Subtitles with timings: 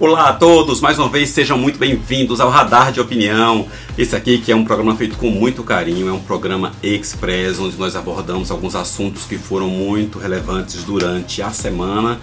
[0.00, 3.66] Olá a todos, mais uma vez sejam muito bem-vindos ao Radar de Opinião.
[3.96, 7.76] Esse aqui que é um programa feito com muito carinho, é um programa express onde
[7.76, 12.20] nós abordamos alguns assuntos que foram muito relevantes durante a semana.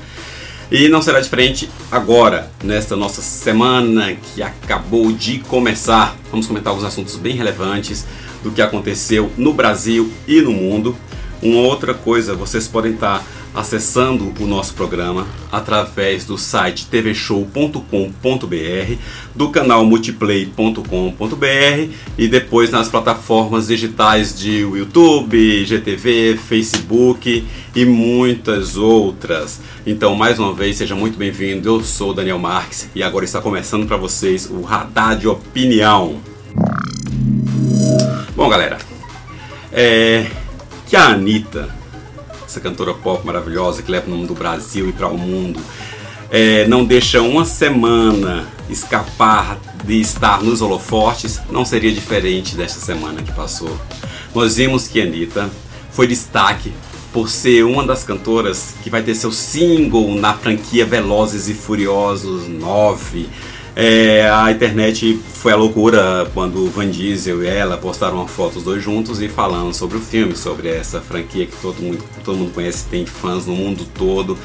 [0.72, 6.16] E não será diferente agora, nesta nossa semana que acabou de começar.
[6.30, 8.06] Vamos comentar alguns assuntos bem relevantes
[8.42, 10.96] do que aconteceu no Brasil e no mundo.
[11.42, 13.22] Uma outra coisa, vocês podem estar
[13.54, 17.82] acessando o nosso programa através do site tvshow.com.br,
[19.36, 27.46] do canal multiplay.com.br e depois nas plataformas digitais de YouTube, GTV, Facebook
[27.76, 29.60] e muitas outras.
[29.86, 31.68] Então, mais uma vez, seja muito bem-vindo.
[31.68, 36.22] Eu sou Daniel Marques e agora está começando para vocês o Radar de Opinião.
[38.36, 38.78] Bom, galera,
[39.72, 40.28] é
[40.88, 41.81] que a Anitta
[42.52, 45.58] essa cantora pop maravilhosa que leva o nome do Brasil e para o mundo,
[46.30, 53.24] é, não deixa uma semana escapar de estar nos holofortes, não seria diferente desta semana
[53.24, 53.76] que passou.
[54.36, 55.50] Nós vimos que a Anitta
[55.92, 56.74] foi destaque
[57.14, 62.50] por ser uma das cantoras que vai ter seu single na franquia Velozes e Furiosos
[62.50, 63.30] 9
[63.84, 68.60] é, a internet foi a loucura quando o Van Diesel e ela postaram uma foto
[68.60, 72.38] os dois juntos e falando sobre o filme, sobre essa franquia que todo mundo, todo
[72.38, 74.38] mundo conhece, tem fãs no mundo todo,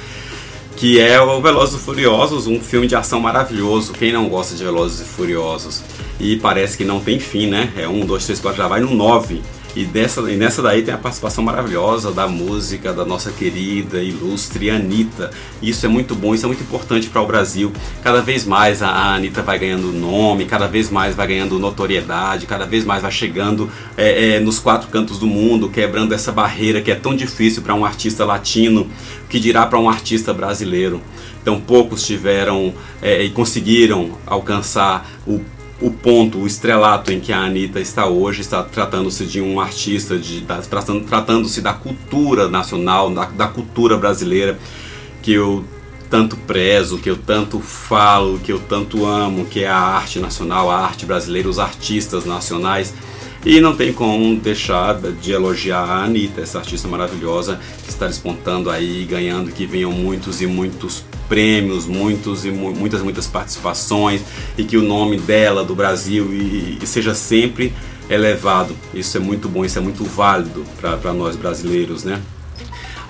[0.75, 3.93] que é o Velozes e Furiosos, um filme de ação maravilhoso.
[3.93, 5.83] Quem não gosta de Velozes e Furiosos?
[6.19, 7.71] E parece que não tem fim, né?
[7.77, 9.43] É um, dois, três, quatro, já vai no nove.
[9.77, 14.71] E, dessa, e nessa daí tem a participação maravilhosa da música da nossa querida, ilustre
[14.71, 15.31] Anitta.
[15.61, 17.71] Isso é muito bom, isso é muito importante para o Brasil.
[18.03, 22.65] Cada vez mais a Anitta vai ganhando nome, cada vez mais vai ganhando notoriedade, cada
[22.65, 26.91] vez mais vai chegando é, é, nos quatro cantos do mundo, quebrando essa barreira que
[26.91, 28.91] é tão difícil para um artista latino,
[29.29, 31.03] que dirá para um artista brasileiro.
[31.43, 35.39] Então poucos tiveram é, e conseguiram alcançar o
[35.81, 40.19] o ponto, o estrelato em que a Anitta está hoje, está tratando-se de um artista,
[40.19, 40.45] de,
[41.09, 44.59] tratando-se da cultura nacional, da, da cultura brasileira,
[45.23, 45.65] que eu
[46.09, 50.71] tanto prezo, que eu tanto falo, que eu tanto amo, que é a arte nacional,
[50.71, 52.95] a arte brasileira, os artistas nacionais.
[53.45, 58.71] E não tem como deixar de elogiar a Anitta, essa artista maravilhosa que está despontando
[58.71, 64.23] aí, ganhando que venham muitos e muitos prêmios, muitos e mu muitas muitas participações
[64.57, 67.73] e que o nome dela do Brasil e, e seja sempre
[68.09, 68.77] elevado.
[68.95, 72.21] Isso é muito bom, isso é muito válido para nós brasileiros, né?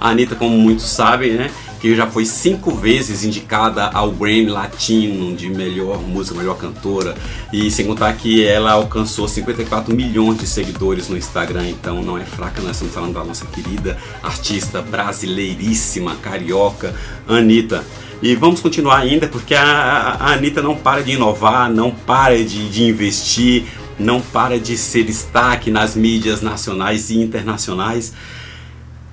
[0.01, 1.51] A Anitta, como muitos sabem, né,
[1.87, 7.15] que já foi cinco vezes indicada ao Grammy Latino de melhor música, melhor cantora,
[7.53, 12.25] e sem contar que ela alcançou 54 milhões de seguidores no Instagram, então não é
[12.25, 16.93] fraca, nós estamos falando da nossa querida artista brasileiríssima, carioca,
[17.29, 17.85] Anitta.
[18.21, 22.69] E vamos continuar ainda porque a, a Anitta não para de inovar, não para de,
[22.69, 23.65] de investir,
[23.97, 28.13] não para de ser destaque nas mídias nacionais e internacionais.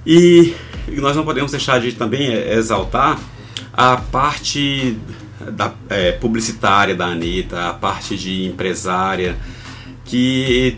[0.08, 0.56] E
[0.88, 3.20] nós não podemos deixar de também exaltar
[3.72, 4.98] a parte
[5.52, 9.38] da, é, publicitária da Anitta, a parte de empresária,
[10.06, 10.78] que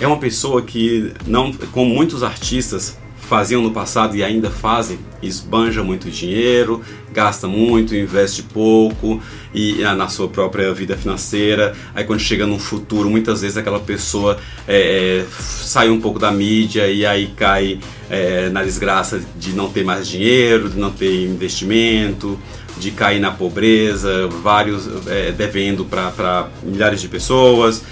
[0.00, 2.98] é uma pessoa que, não, como muitos artistas
[3.28, 9.20] faziam no passado e ainda fazem, esbanja muito dinheiro, gasta muito, investe pouco
[9.54, 11.74] e ah, na sua própria vida financeira.
[11.94, 16.30] Aí quando chega no futuro, muitas vezes aquela pessoa é, é, sai um pouco da
[16.30, 17.78] mídia e aí cai
[18.10, 22.38] é, na desgraça de não ter mais dinheiro, de não ter investimento,
[22.78, 27.82] de cair na pobreza, vários é, devendo para milhares de pessoas.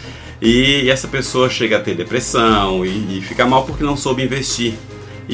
[0.40, 4.74] E essa pessoa chega a ter depressão e, e fica mal porque não soube investir.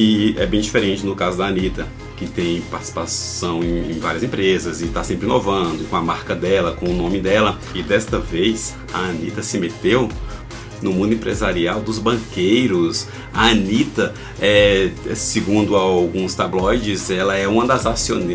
[0.01, 4.81] E é bem diferente no caso da Anitta, que tem participação em, em várias empresas
[4.81, 7.59] e está sempre inovando com a marca dela, com o nome dela.
[7.75, 10.09] E desta vez a Anitta se meteu
[10.81, 13.09] no mundo empresarial dos banqueiros.
[13.35, 17.85] A Anitta, é, segundo alguns tabloides, ela é uma das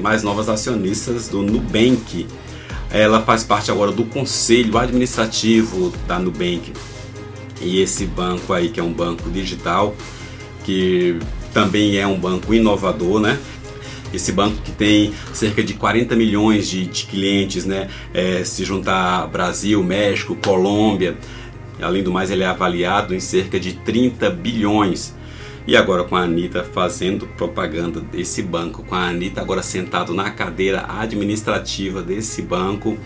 [0.02, 2.28] mais novas acionistas do Nubank.
[2.92, 6.74] Ela faz parte agora do conselho administrativo da Nubank.
[7.62, 9.96] E esse banco aí, que é um banco digital,
[10.66, 11.18] que
[11.54, 13.40] também é um banco inovador, né?
[14.14, 17.90] Esse banco que tem cerca de 40 milhões de, de clientes, né?
[18.14, 21.18] É, se juntar Brasil, México, Colômbia,
[21.82, 25.16] além do mais, ele é avaliado em cerca de 30 bilhões.
[25.66, 30.30] E agora com a Anitta fazendo propaganda desse banco, com a Anitta agora sentado na
[30.30, 32.98] cadeira administrativa desse banco,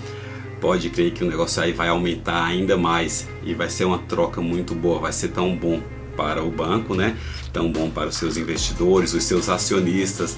[0.59, 4.41] pode crer que o negócio aí vai aumentar ainda mais e vai ser uma troca
[4.41, 5.79] muito boa, vai ser tão bom
[6.17, 7.15] para o banco, né?
[7.53, 10.35] Tão bom para os seus investidores, os seus acionistas,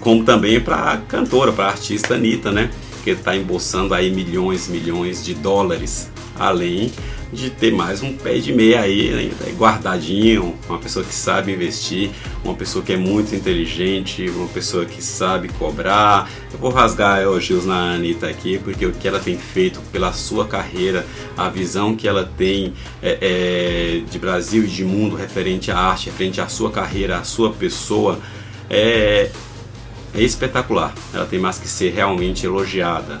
[0.00, 2.70] como também para a cantora, para a artista Anitta, né?
[3.02, 6.92] Que está embolsando aí milhões, milhões de dólares, além
[7.32, 12.10] de ter mais um pé de meia aí né, guardadinho, uma pessoa que sabe investir,
[12.44, 16.30] uma pessoa que é muito inteligente, uma pessoa que sabe cobrar.
[16.52, 20.46] Eu vou rasgar elogios na Anitta aqui, porque o que ela tem feito pela sua
[20.46, 21.04] carreira,
[21.36, 26.06] a visão que ela tem é, é, de Brasil e de mundo referente à arte,
[26.06, 28.20] referente à sua carreira, à sua pessoa,
[28.70, 29.30] é,
[30.14, 30.94] é espetacular.
[31.12, 33.20] Ela tem mais que ser realmente elogiada.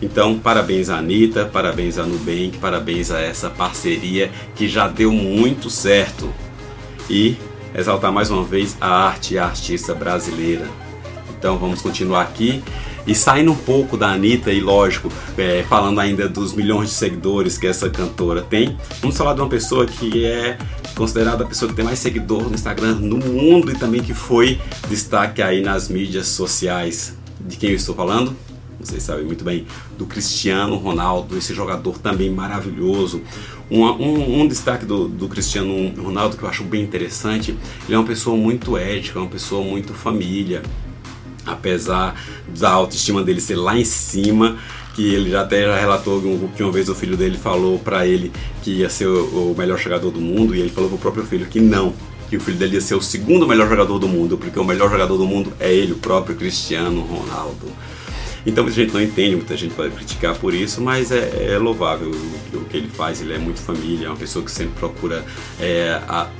[0.00, 5.70] Então, parabéns a Anitta, parabéns a Nubank, parabéns a essa parceria que já deu muito
[5.70, 6.32] certo.
[7.08, 7.36] E
[7.74, 10.66] exaltar mais uma vez a arte e a artista brasileira.
[11.38, 12.62] Então vamos continuar aqui.
[13.06, 17.56] E saindo um pouco da Anitta e lógico, é, falando ainda dos milhões de seguidores
[17.56, 20.58] que essa cantora tem, vamos falar de uma pessoa que é
[20.96, 24.58] considerada a pessoa que tem mais seguidor no Instagram no mundo e também que foi
[24.88, 27.16] destaque aí nas mídias sociais.
[27.38, 28.34] De quem eu estou falando?
[28.86, 29.66] Vocês sabem muito bem,
[29.98, 33.20] do Cristiano Ronaldo, esse jogador também maravilhoso.
[33.70, 37.56] Um, um, um, destaque do, do Cristiano Ronaldo que eu acho bem interessante,
[37.86, 40.62] ele é uma pessoa muito ética, uma pessoa muito família.
[41.44, 42.20] Apesar
[42.58, 44.56] da autoestima dele ser lá em cima,
[44.94, 46.20] que ele já até já relatou
[46.56, 48.32] que uma vez o filho dele falou para ele
[48.62, 51.46] que ia ser o, o melhor jogador do mundo e ele falou pro próprio filho
[51.46, 51.92] que não,
[52.28, 54.90] que o filho dele ia ser o segundo melhor jogador do mundo, porque o melhor
[54.90, 57.66] jogador do mundo é ele, o próprio Cristiano Ronaldo.
[58.46, 62.10] Então muita gente não entende, muita gente pode criticar por isso, mas é, é louvável
[62.10, 63.20] o, o, que ele faz.
[63.20, 65.24] Ele é muito família, é uma pessoa que sempre procura
[65.60, 66.30] é, a,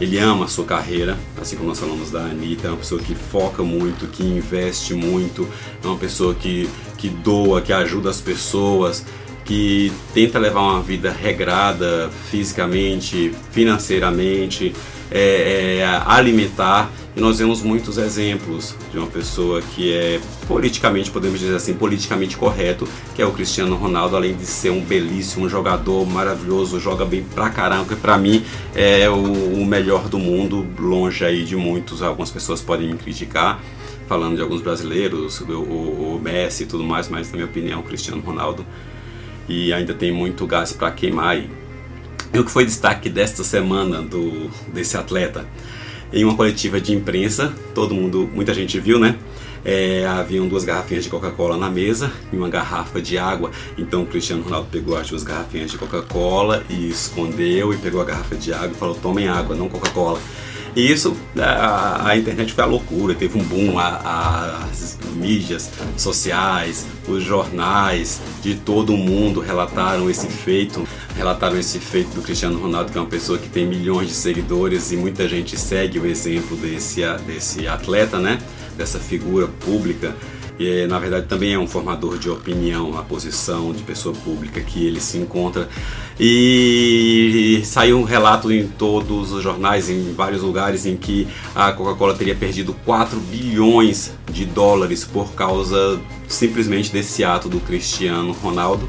[0.00, 3.14] ele ama a sua carreira, assim como nós falamos da Anitta, é uma pessoa que
[3.14, 5.48] foca muito, que investe muito,
[5.82, 6.68] é uma pessoa que,
[6.98, 9.04] que doa, que ajuda as pessoas,
[9.44, 14.74] que tenta levar uma vida regrada fisicamente, financeiramente,
[15.12, 16.90] é, é, alimentar.
[17.14, 20.18] E nós vemos muitos exemplos de uma pessoa que é
[20.48, 24.80] politicamente, podemos dizer assim, politicamente correto, que é o Cristiano Ronaldo, além de ser um
[24.80, 28.42] belíssimo jogador, maravilhoso, joga bem pra caramba, que pra mim
[28.74, 33.60] é o, o melhor do mundo, longe aí de muitos, algumas pessoas podem me criticar,
[34.08, 37.82] falando de alguns brasileiros, o, o, o Messi e tudo mais, mas na minha opinião
[37.82, 38.64] Cristiano Ronaldo
[39.48, 41.61] e ainda tem muito gás para queimar aí.
[42.34, 45.46] E o que foi destaque desta semana do, desse atleta?
[46.10, 49.18] Em uma coletiva de imprensa, todo mundo, muita gente viu, né?
[49.64, 53.50] É, haviam duas garrafinhas de Coca-Cola na mesa e uma garrafa de água.
[53.76, 58.04] Então o Cristiano Ronaldo pegou as duas garrafinhas de Coca-Cola e escondeu e pegou a
[58.04, 60.18] garrafa de água e falou: tomem água, não Coca-Cola.
[60.74, 66.86] E isso, a, a, internet foi a loucura, teve um boom, a, as mídias sociais,
[67.06, 72.90] os jornais de todo o mundo relataram esse feito, relataram esse feito do Cristiano Ronaldo,
[72.90, 76.56] que é uma pessoa que tem milhões de seguidores e muita gente segue o exemplo
[76.56, 78.38] desse, desse atleta, né?
[78.74, 80.16] Dessa figura pública
[80.62, 84.86] e na verdade também é um formador de opinião, a posição de pessoa pública que
[84.86, 85.68] ele se encontra.
[86.20, 92.14] E saiu um relato em todos os jornais, em vários lugares, em que a Coca-Cola
[92.14, 98.88] teria perdido 4 bilhões de dólares por causa simplesmente desse ato do Cristiano Ronaldo.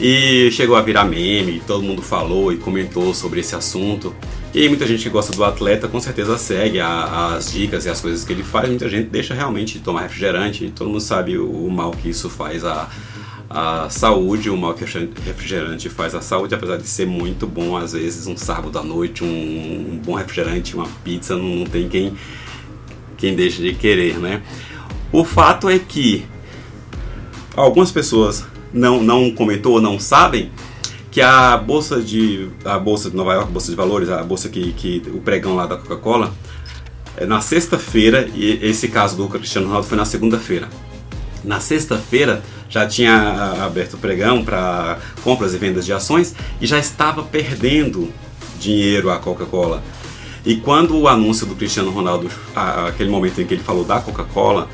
[0.00, 4.14] E chegou a virar meme, todo mundo falou e comentou sobre esse assunto.
[4.54, 8.00] E muita gente que gosta do atleta com certeza segue a, as dicas e as
[8.00, 8.68] coisas que ele faz.
[8.68, 10.72] Muita gente deixa realmente de tomar refrigerante.
[10.72, 12.88] Todo mundo sabe o, o mal que isso faz à,
[13.50, 14.86] à saúde, o mal que o
[15.26, 17.76] refrigerante faz à saúde, apesar de ser muito bom.
[17.76, 21.88] Às vezes, um sábado à noite, um, um bom refrigerante, uma pizza, não, não tem
[21.88, 22.14] quem,
[23.16, 24.40] quem deixe de querer, né?
[25.10, 26.24] O fato é que
[27.56, 30.52] algumas pessoas não, não comentou ou não sabem
[31.14, 34.48] que a bolsa de a bolsa de Nova York, a bolsa de valores, a bolsa
[34.48, 36.34] que, que o pregão lá da Coca-Cola,
[37.16, 40.68] é na sexta-feira e esse caso do Cristiano Ronaldo foi na segunda-feira.
[41.44, 46.80] Na sexta-feira já tinha aberto o pregão para compras e vendas de ações e já
[46.80, 48.12] estava perdendo
[48.58, 49.84] dinheiro a Coca-Cola.
[50.44, 52.28] E quando o anúncio do Cristiano Ronaldo,
[52.88, 54.68] aquele momento em que ele falou da Coca-Cola,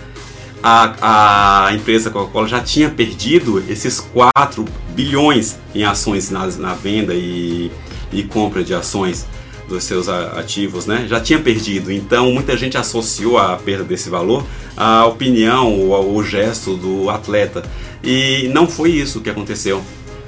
[0.63, 4.65] a, a empresa Coca-Cola já tinha perdido esses 4
[4.95, 7.71] bilhões em ações na, na venda e,
[8.13, 9.27] e compra de ações
[9.69, 11.07] dos seus ativos, né?
[11.09, 11.91] Já tinha perdido.
[11.93, 14.45] Então muita gente associou a perda desse valor
[14.77, 17.63] à opinião ou ao gesto do atleta.
[18.03, 19.83] E não foi isso que aconteceu.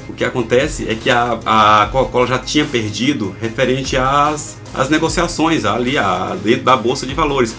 [0.09, 5.65] O que acontece é que a, a Coca-Cola já tinha perdido referente às, às negociações
[5.65, 7.55] ali a, dentro da bolsa de valores.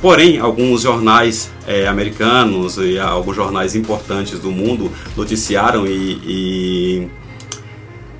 [0.00, 7.08] Porém, alguns jornais é, americanos e alguns jornais importantes do mundo noticiaram e, e,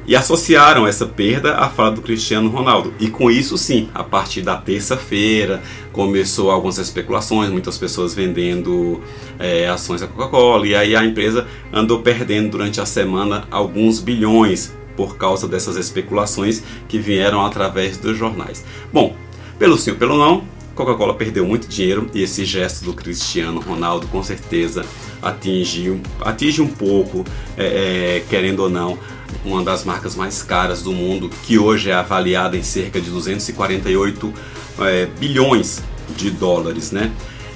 [0.06, 2.94] e associaram essa perda à fala do Cristiano Ronaldo.
[3.00, 9.00] E com isso, sim, a partir da terça-feira começou algumas especulações, muitas pessoas vendendo
[9.36, 14.72] é, ações da Coca-Cola, e aí a empresa andou perdendo durante a semana alguns bilhões
[14.96, 18.64] por causa dessas especulações que vieram através dos jornais.
[18.92, 19.16] Bom,
[19.58, 24.06] pelo sim ou pelo não, Coca-Cola perdeu muito dinheiro e esse gesto do Cristiano Ronaldo
[24.08, 24.84] com certeza
[25.22, 27.24] atinge, atinge um pouco,
[27.56, 28.98] é, é, querendo ou não,
[29.44, 34.32] uma das marcas mais caras do mundo, que hoje é avaliada em cerca de 248
[34.80, 35.82] é, bilhões
[36.16, 37.12] de dólares, né?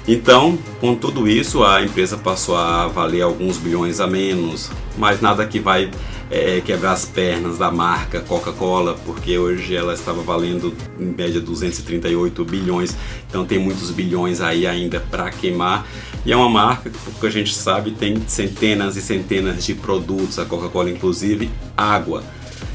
[0.07, 5.45] Então, com tudo isso, a empresa passou a valer alguns bilhões a menos, mas nada
[5.47, 5.89] que vai
[6.29, 12.45] é, quebrar as pernas da marca Coca-Cola, porque hoje ela estava valendo em média 238
[12.45, 12.95] bilhões,
[13.27, 15.87] então tem muitos bilhões aí ainda para queimar.
[16.23, 20.37] E é uma marca que, porque a gente sabe, tem centenas e centenas de produtos,
[20.37, 22.23] a Coca-Cola inclusive água.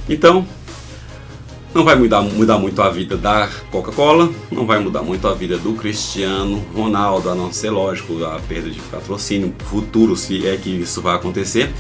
[0.08, 0.44] Então,
[1.74, 5.56] não vai mudar, mudar muito a vida da Coca-Cola, não vai mudar muito a vida
[5.56, 10.68] do Cristiano Ronaldo, a não ser, lógico, a perda de patrocínio futuro, se é que
[10.68, 11.70] isso vai acontecer,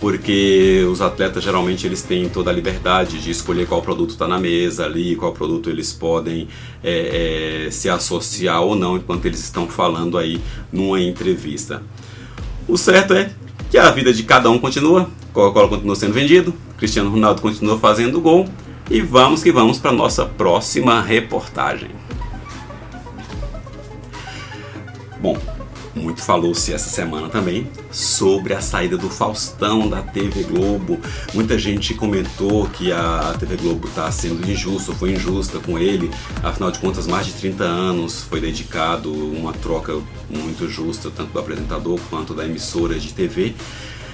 [0.00, 4.38] porque os atletas geralmente eles têm toda a liberdade de escolher qual produto está na
[4.38, 6.46] mesa ali, qual produto eles podem
[6.84, 10.40] é, é, se associar ou não enquanto eles estão falando aí
[10.70, 11.82] numa entrevista.
[12.68, 13.30] O certo é
[13.70, 18.20] que a vida de cada um continua, Coca-Cola continua sendo vendido, Cristiano Ronaldo continua fazendo
[18.20, 18.46] gol,
[18.90, 21.90] e vamos que vamos para nossa próxima reportagem.
[25.20, 25.36] Bom,
[25.94, 30.98] muito falou-se essa semana também sobre a saída do Faustão da TV Globo.
[31.34, 36.10] Muita gente comentou que a TV Globo está sendo injusta, foi injusta com ele.
[36.42, 41.38] Afinal de contas, mais de 30 anos foi dedicado uma troca muito justa, tanto do
[41.38, 43.54] apresentador quanto da emissora de TV.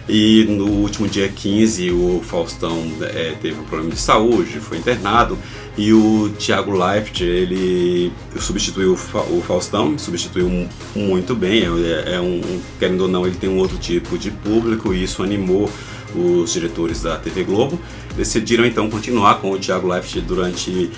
[0.08, 5.38] E no último dia 15 o Faustão é, teve um problema de saúde, foi internado
[5.78, 13.02] e o Thiago Leifert ele substituiu o Faustão, substituiu muito bem, é, é um, querendo
[13.02, 15.70] ou não, ele tem um outro tipo de público e isso animou
[16.14, 17.80] os diretores da TV Globo.
[18.14, 20.90] Decidiram então continuar com o Thiago Leifert durante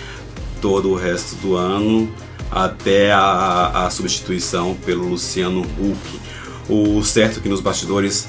[0.60, 2.12] todo o resto do ano
[2.50, 6.20] até a, a substituição pelo Luciano Huck.
[6.68, 8.28] O certo é que nos bastidores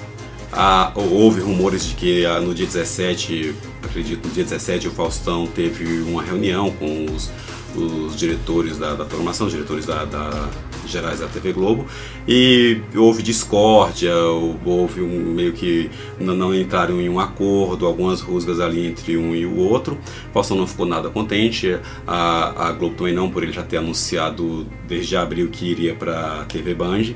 [0.51, 5.46] ah, houve rumores de que ah, no dia 17, acredito no dia 17, o Faustão
[5.48, 7.32] teve uma reunião com os,
[7.75, 9.06] os diretores da, da
[9.50, 10.50] diretores da, da,
[10.86, 11.86] gerais da TV Globo,
[12.27, 18.60] e houve discórdia, houve um, meio que não, não, entraram em um acordo, algumas rusgas
[18.60, 19.98] ali entre um e o outro.
[20.30, 21.77] O Faustão não ficou nada contente,
[22.08, 26.42] a, a Globo também não, por ele já ter anunciado desde abril que iria para
[26.42, 27.13] a TV Band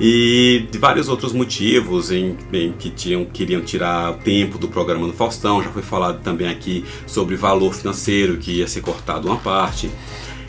[0.00, 5.12] e de vários outros motivos em, em que tinham, queriam tirar tempo do programa do
[5.12, 5.62] Faustão.
[5.62, 9.90] Já foi falado também aqui sobre valor financeiro que ia ser cortado uma parte.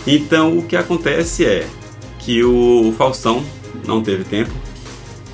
[0.05, 1.67] Então o que acontece é
[2.19, 3.43] que o Faustão
[3.85, 4.51] não teve tempo,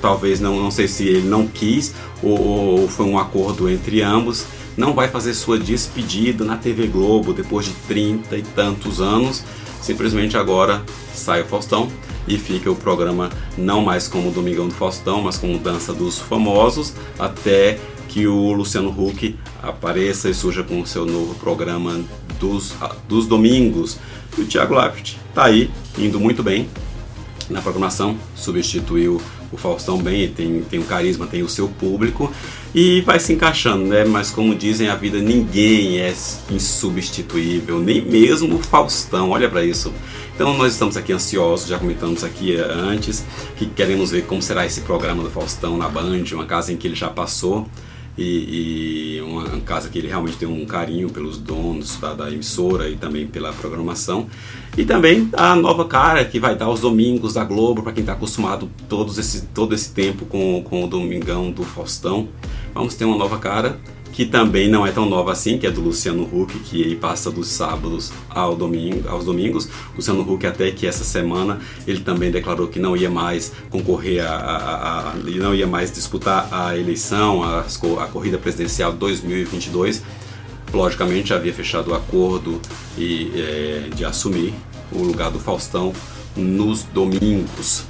[0.00, 4.46] talvez não, não sei se ele não quis ou, ou foi um acordo entre ambos.
[4.76, 9.44] Não vai fazer sua despedida na TV Globo depois de 30 e tantos anos.
[9.84, 10.82] Simplesmente agora
[11.14, 11.92] sai o Faustão
[12.26, 16.94] e fica o programa não mais como Domingão do Faustão, mas como Dança dos Famosos,
[17.18, 22.02] até que o Luciano Huck apareça e surja com o seu novo programa
[22.40, 22.74] dos,
[23.06, 23.98] dos domingos.
[24.38, 26.66] E o Thiago Leifert está aí, indo muito bem
[27.50, 29.20] na programação, substituiu
[29.52, 32.32] o Faustão bem, tem, tem um carisma, tem o seu público
[32.74, 34.04] e vai se encaixando, né?
[34.04, 36.14] Mas como dizem, a vida ninguém é
[36.50, 39.92] insubstituível, nem mesmo o Faustão, olha para isso.
[40.34, 43.24] Então nós estamos aqui ansiosos, já comentamos aqui eh, antes,
[43.56, 46.88] que queremos ver como será esse programa do Faustão na Band, uma casa em que
[46.88, 47.68] ele já passou
[48.16, 52.96] e, e uma casa que ele realmente tem um carinho pelos donos da, emissora e
[52.96, 54.26] também pela programação.
[54.76, 58.12] E também a nova cara que vai dar os domingos da Globo, para quem está
[58.12, 62.28] acostumado todos esse, todo esse tempo com, com o Domingão do Faustão.
[62.72, 63.78] Vamos ter uma nova cara
[64.14, 67.32] que também não é tão nova assim, que é do Luciano Huck, que ele passa
[67.32, 69.68] dos sábados ao domingo, aos domingos.
[69.96, 74.36] Luciano Huck até que essa semana ele também declarou que não ia mais concorrer a,
[74.36, 80.00] a, a não ia mais disputar a eleição, a, a corrida presidencial 2022.
[80.72, 82.60] Logicamente havia fechado o acordo
[82.96, 84.54] e, é, de assumir
[84.92, 85.92] o lugar do Faustão
[86.36, 87.82] nos domingos.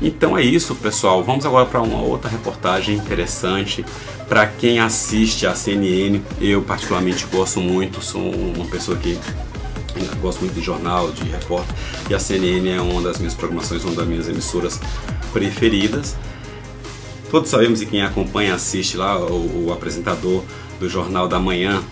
[0.00, 1.24] Então é isso, pessoal.
[1.24, 3.84] Vamos agora para uma outra reportagem interessante.
[4.28, 9.18] Para quem assiste a CNN, eu particularmente gosto muito, sou uma pessoa que
[10.20, 11.74] gosto muito de jornal, de repórter,
[12.10, 14.80] e a CNN é uma das minhas programações, uma das minhas emissoras
[15.32, 16.14] preferidas.
[17.30, 20.44] Todos sabemos e quem acompanha, assiste lá o, o apresentador
[20.78, 21.82] do Jornal da Manhã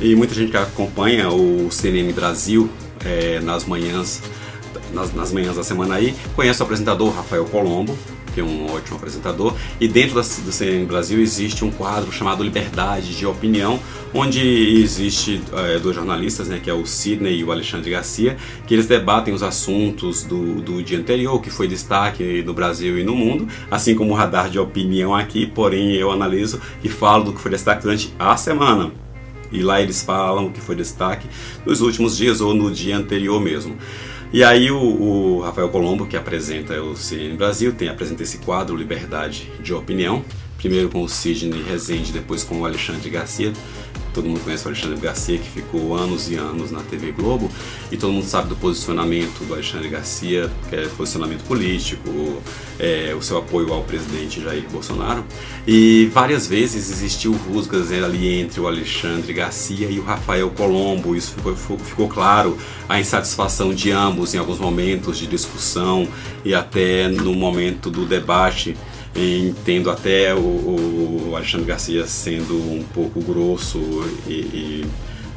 [0.00, 2.68] e muita gente que acompanha o CNN Brasil
[3.04, 4.20] é, nas manhãs
[4.92, 7.96] nas, nas, manhãs da semana aí conhece o apresentador Rafael Colombo
[8.32, 12.42] que é um ótimo apresentador, e dentro da, do CNN Brasil existe um quadro chamado
[12.42, 13.78] Liberdade de Opinião,
[14.14, 14.40] onde
[14.82, 18.36] existe é, dois jornalistas, né, que é o Sidney e o Alexandre Garcia,
[18.66, 23.04] que eles debatem os assuntos do, do dia anterior, que foi destaque no Brasil e
[23.04, 27.32] no mundo, assim como o radar de opinião aqui, porém eu analiso e falo do
[27.32, 28.92] que foi destaque durante a semana.
[29.52, 31.28] E lá eles falam o que foi destaque
[31.64, 33.76] nos últimos dias ou no dia anterior mesmo.
[34.32, 38.74] E aí o, o, Rafael Colombo, que apresenta o CNN Brasil, tem apresenta esse quadro
[38.74, 40.24] Liberdade de Opinião,
[40.56, 43.52] primeiro com o Sidney Rezende, depois com o Alexandre Garcia.
[44.12, 47.50] Todo mundo conhece o Alexandre Garcia, que ficou anos e anos na TV Globo,
[47.90, 52.42] e todo mundo sabe do posicionamento do Alexandre Garcia, que é posicionamento político,
[52.78, 55.24] é, o seu apoio ao presidente Jair Bolsonaro.
[55.66, 61.34] E várias vezes existiu rusgas ali entre o Alexandre Garcia e o Rafael Colombo, isso
[61.34, 66.06] ficou, ficou claro, a insatisfação de ambos em alguns momentos de discussão
[66.44, 68.76] e até no momento do debate
[69.14, 73.78] entendo até o, o, Alexandre Garcia sendo um pouco grosso
[74.26, 74.86] e, e,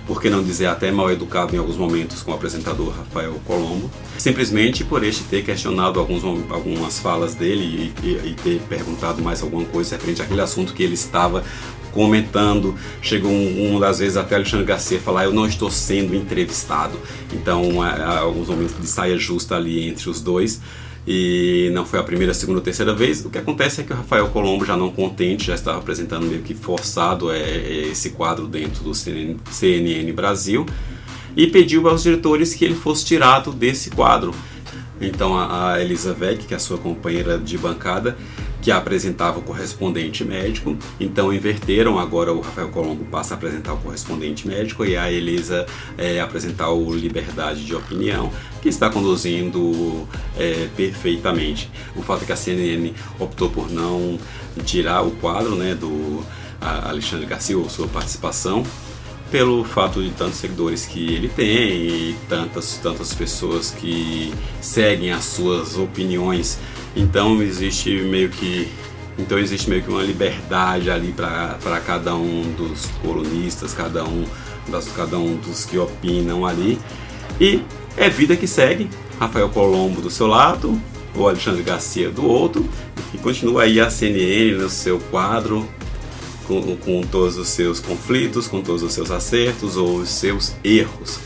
[0.08, 3.90] por que não dizer até mal educado em alguns momentos com o apresentador Rafael Colombo,
[4.18, 9.66] simplesmente por este ter questionado alguns, algumas falas dele e, e, ter perguntado mais alguma
[9.66, 11.44] coisa referente àquele assunto que ele estava
[11.92, 12.76] comentando.
[13.02, 17.00] Chegou um, uma das vezes até Alexandre Garcia falar: Eu não estou sendo entrevistado.
[17.34, 20.62] Então, há alguns momentos de saia justa ali entre os dois
[21.08, 23.24] e não foi a primeira, a segunda ou terceira vez.
[23.24, 26.42] O que acontece é que o Rafael Colombo, já não contente, já estava apresentando meio
[26.42, 30.66] que forçado é, é esse quadro dentro do CNN, Brasil
[31.36, 34.34] e pediu aos diretores que ele fosse tirado desse quadro.
[35.00, 38.18] Então a, Elisa Vec, que é a sua companheira de bancada,
[38.66, 40.76] que apresentava o correspondente médico.
[41.00, 45.68] Então inverteram, agora o Rafael Colombo passa a apresentar o correspondente médico e a Elisa
[45.96, 48.32] é, apresentar o Liberdade de Opinião,
[48.64, 51.70] que está conduzindo é, perfeitamente.
[51.96, 54.18] O fato é que a CNN optou por não
[54.64, 56.24] tirar o quadro né, do
[56.60, 58.64] Alexandre Garcia, ou sua participação,
[59.36, 65.26] pelo fato de tantos seguidores que ele tem e tantas, tantas pessoas que seguem as
[65.26, 66.58] suas opiniões
[66.96, 68.70] então existe meio que
[69.20, 74.24] então existe meio que uma liberdade ali para cada um dos colunistas, cada um
[74.70, 76.80] das, cada um dos que opinam ali.
[77.40, 77.62] E
[77.98, 78.90] é vida que segue.
[79.20, 80.82] Rafael Colombo do seu lado,
[81.14, 82.66] o Alexandre Garcia do outro,
[83.14, 85.68] e continua aí a CNN no seu quadro,
[86.48, 91.20] com, com todos os seus conflitos, com todos os seus acertos ou os seus erros.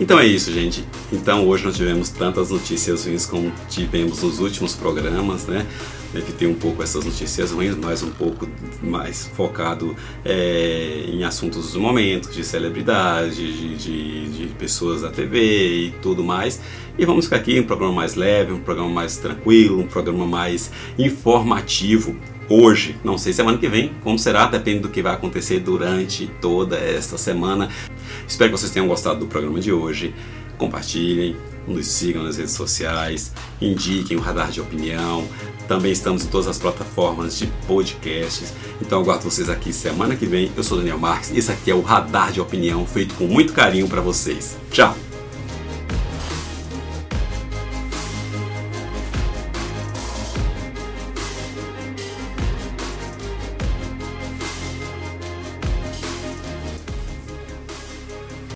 [0.00, 0.84] Então é isso, gente.
[1.12, 5.66] Então hoje nós tivemos tantas notícias ruins como tivemos nos últimos programas, né?
[6.14, 8.48] Evitei um pouco essas notícias ruins, mas um pouco
[8.82, 15.86] mais focado é, em assuntos do momento, de celebridade, de, de, de, pessoas da TV
[15.86, 16.60] e tudo mais.
[16.96, 20.70] E vamos ficar aqui um programa mais leve, um programa mais tranquilo, um programa mais
[20.98, 22.16] informativo
[22.48, 22.96] hoje.
[23.04, 27.18] Não sei semana que vem, como será, depende do que vai acontecer durante toda esta
[27.18, 27.68] semana.
[28.26, 30.14] Espero que vocês tenham gostado do programa de hoje.
[30.56, 35.26] Compartilhem, nos sigam nas redes sociais, indiquem o radar de opinião.
[35.68, 38.54] Também estamos em todas as plataformas de podcasts.
[38.80, 40.50] Então aguardo vocês aqui semana que vem.
[40.56, 43.86] Eu sou Daniel Marques esse aqui é o Radar de Opinião feito com muito carinho
[43.86, 44.56] para vocês.
[44.70, 45.07] Tchau!